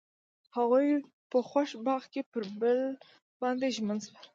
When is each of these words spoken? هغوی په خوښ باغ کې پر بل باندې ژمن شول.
هغوی 0.55 0.87
په 1.29 1.37
خوښ 1.49 1.69
باغ 1.85 2.01
کې 2.13 2.21
پر 2.31 2.43
بل 2.59 2.79
باندې 3.41 3.67
ژمن 3.75 3.97
شول. 4.05 4.23